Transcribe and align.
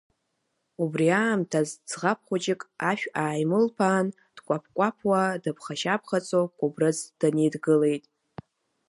Убри 0.83 1.07
аамҭаз 1.21 1.69
ӡӷаб 1.87 2.19
хәыҷык 2.27 2.61
ашә 2.89 3.05
ааимылԥаан, 3.21 4.07
дкәаԥ-кәаԥуа, 4.35 5.23
дыԥхашьаԥхаҵо 5.43 6.41
Кәыбрыц 6.57 6.99
дынидгылеит. 7.19 8.05